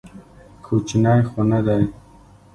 کوچنى 0.65 1.15
خو 1.29 1.39
نه 1.51 1.59
دى. 1.65 1.81